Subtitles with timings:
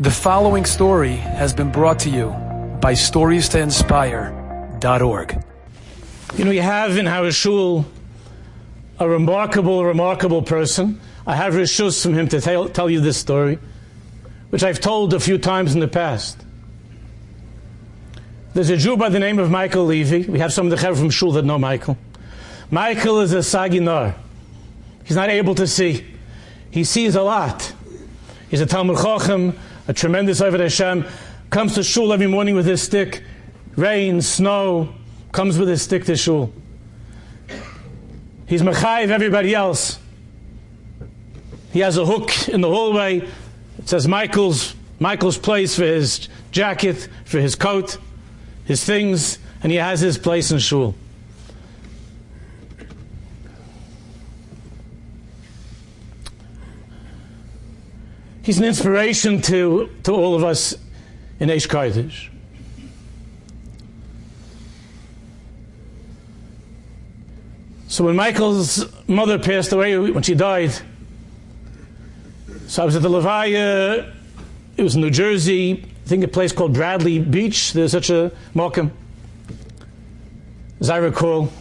[0.00, 2.28] The following story has been brought to you
[2.80, 5.44] by StoriesToInspire.org.
[6.36, 7.84] You know, you have in our shul
[9.00, 11.00] a remarkable, remarkable person.
[11.26, 13.58] I have rishus from him to tell, tell you this story,
[14.50, 16.38] which I've told a few times in the past.
[18.54, 20.26] There's a Jew by the name of Michael Levy.
[20.26, 21.98] We have some of the from shul that know Michael.
[22.70, 24.14] Michael is a sagi nahor.
[25.02, 26.06] He's not able to see.
[26.70, 27.72] He sees a lot.
[28.48, 29.56] He's a Talmid Chochem,
[29.88, 31.06] a tremendous Oved Hashem,
[31.48, 33.24] comes to shul every morning with his stick,
[33.74, 34.92] rain, snow,
[35.32, 36.52] comes with his stick to shul.
[38.46, 39.98] He's Mechayiv everybody else.
[41.72, 43.18] He has a hook in the hallway.
[43.78, 47.96] It says Michael's, Michael's place for his jacket, for his coat,
[48.64, 50.94] his things, and he has his place in shul.
[58.48, 60.74] He's an inspiration to, to all of us
[61.38, 62.30] in Aish Kodesh.
[67.88, 70.72] So when Michael's mother passed away, when she died,
[72.68, 74.14] so I was at the Levaya,
[74.78, 77.74] it was in New Jersey, I think a place called Bradley Beach.
[77.74, 78.92] There's such a Mokum,
[80.80, 81.52] as I recall.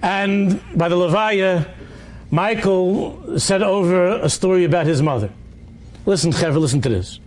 [0.00, 1.68] And by the Levaya,
[2.30, 5.28] Michael said over a story about his mother.
[6.04, 7.20] Listen, Chaver, listen to this.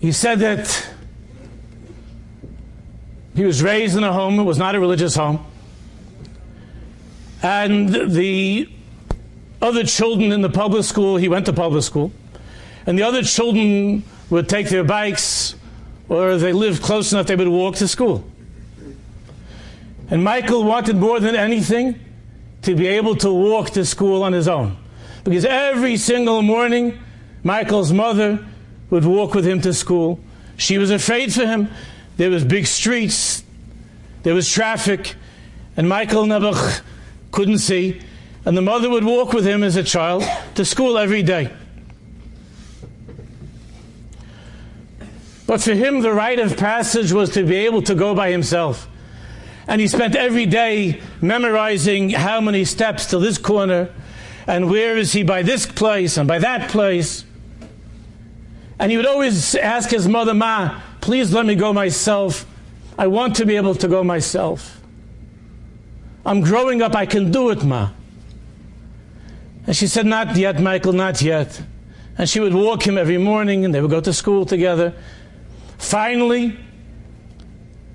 [0.00, 0.88] He said that
[3.34, 5.44] he was raised in a home, it was not a religious home.
[7.42, 8.70] And the
[9.60, 12.12] other children in the public school, he went to public school,
[12.86, 15.56] and the other children would take their bikes,
[16.08, 18.24] or they lived close enough they would walk to school.
[20.10, 21.98] And Michael wanted more than anything
[22.64, 24.76] to be able to walk to school on his own.
[25.22, 26.98] Because every single morning,
[27.42, 28.44] Michael's mother
[28.90, 30.20] would walk with him to school.
[30.56, 31.70] She was afraid for him.
[32.16, 33.42] There was big streets,
[34.22, 35.16] there was traffic,
[35.76, 36.82] and Michael Nebuch
[37.32, 38.00] couldn't see.
[38.44, 40.22] And the mother would walk with him as a child
[40.54, 41.50] to school every day.
[45.46, 48.88] But for him, the rite of passage was to be able to go by himself.
[49.66, 53.90] And he spent every day memorizing how many steps to this corner,
[54.46, 57.24] and where is he by this place and by that place.
[58.78, 62.46] And he would always ask his mother, Ma, please let me go myself.
[62.98, 64.80] I want to be able to go myself.
[66.26, 67.90] I'm growing up, I can do it, Ma.
[69.66, 71.62] And she said, Not yet, Michael, not yet.
[72.16, 74.94] And she would walk him every morning, and they would go to school together.
[75.78, 76.56] Finally,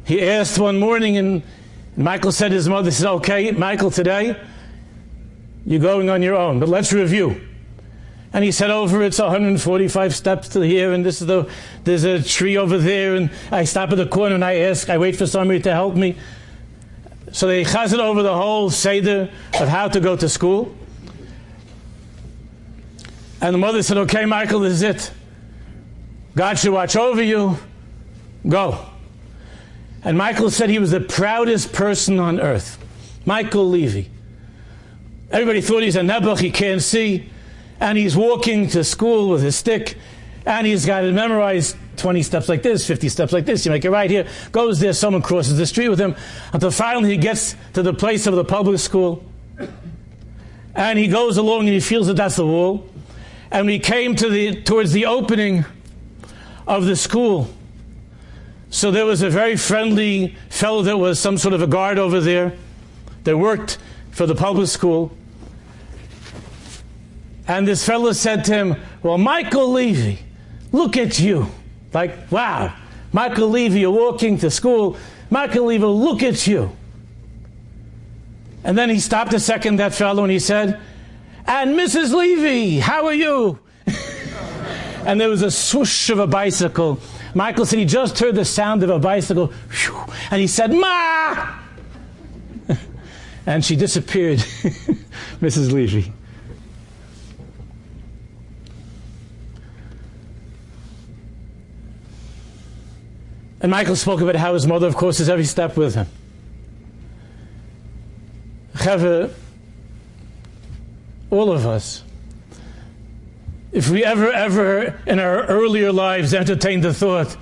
[0.05, 1.43] he asked one morning, and
[1.99, 4.41] Michael said to his mother, said, Okay, Michael, today
[5.65, 7.41] you're going on your own, but let's review.
[8.31, 11.51] And he said, Over it's 145 steps to here, and this is the
[11.83, 14.97] there's a tree over there, and I stop at the corner and I ask, I
[14.97, 16.17] wait for somebody to help me.
[17.33, 19.29] So they chazed over the whole Seder
[19.59, 20.73] of how to go to school.
[23.41, 25.11] And the mother said, Okay, Michael, this is it.
[26.33, 27.57] God should watch over you.
[28.47, 28.88] Go.
[30.03, 32.77] And Michael said he was the proudest person on earth.
[33.25, 34.09] Michael Levy.
[35.31, 37.29] Everybody thought he's a Nebuch, he can't see.
[37.79, 39.97] And he's walking to school with his stick.
[40.45, 43.65] And he's got to memorize 20 steps like this, 50 steps like this.
[43.65, 44.27] You make it right here.
[44.51, 46.15] Goes there, someone crosses the street with him.
[46.53, 49.23] Until finally he gets to the place of the public school.
[50.75, 52.87] And he goes along and he feels that that's the wall.
[53.51, 55.65] And we came to the, towards the opening
[56.67, 57.49] of the school,
[58.69, 62.19] so there was a very friendly fellow that was some sort of a guard over
[62.19, 62.53] there
[63.23, 63.79] that worked
[64.11, 65.11] for the public school.
[67.47, 70.19] And this fellow said to him, Well, Michael Levy,
[70.71, 71.47] look at you.
[71.93, 72.75] Like, wow,
[73.11, 74.97] Michael Levy, you're walking to school.
[75.31, 76.75] Michael Levy, look at you.
[78.63, 80.79] And then he stopped a second, that fellow, and he said,
[81.47, 82.13] And Mrs.
[82.13, 83.57] Levy, how are you?
[85.05, 86.99] and there was a swoosh of a bicycle
[87.33, 89.53] Michael said he just heard the sound of a bicycle,
[90.31, 91.59] and he said, Ma!
[93.45, 94.39] and she disappeared,
[95.41, 95.71] Mrs.
[95.71, 96.13] Levy.
[103.61, 106.07] And Michael spoke about how his mother, of course, is every step with him.
[108.77, 109.35] Cheve,
[111.29, 112.03] all of us,
[113.71, 117.35] if we ever, ever in our earlier lives entertained the thought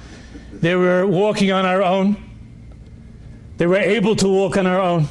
[0.51, 2.18] they were walking on our own,
[3.57, 5.07] they were able to walk on our own,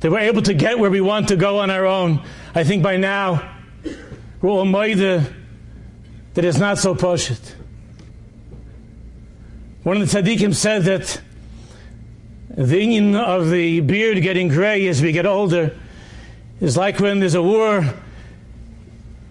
[0.00, 2.22] they we're able to get where we want to go on our own.
[2.54, 3.56] I think by now
[4.40, 4.64] we're all
[6.34, 7.54] that it's not so poshut.
[9.82, 11.20] One of the tzaddikim said that
[12.50, 15.76] the union of the beard getting gray as we get older
[16.60, 17.84] is like when there's a war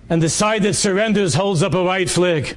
[0.10, 2.56] and the side that surrenders holds up a white flag.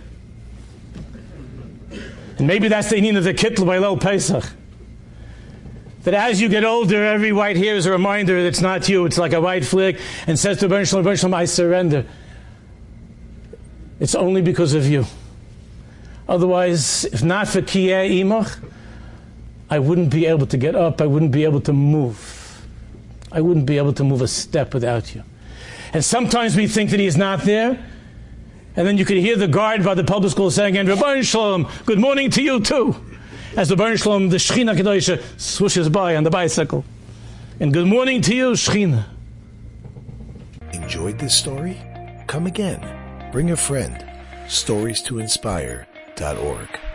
[2.39, 4.45] And maybe that's the meaning of the Kittel by Leil Pesach.
[6.05, 9.05] That as you get older, every white hair is a reminder that it's not you,
[9.05, 12.07] it's like a white flag, and says to Ben Shalom, I surrender.
[13.99, 15.05] It's only because of you.
[16.27, 18.65] Otherwise, if not for Kiyeh Imach,
[19.69, 22.65] I wouldn't be able to get up, I wouldn't be able to move.
[23.31, 25.23] I wouldn't be able to move a step without you.
[25.93, 27.71] And sometimes we think that He is not there,
[28.77, 31.59] and then you could hear the guard by the public school saying, and Ribbono Shel
[31.59, 32.95] Olam, good morning to you too.
[33.57, 36.85] As the Ribbono Shel Olam, the Shechina Kedosha, swooshes by on the bicycle.
[37.59, 39.07] And good morning to you, Shechina.
[40.73, 41.77] Enjoyed this story?
[42.27, 42.81] Come again.
[43.33, 44.05] Bring a friend.
[44.49, 46.90] Stories to inspire.org.